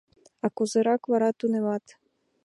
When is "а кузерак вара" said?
0.45-1.29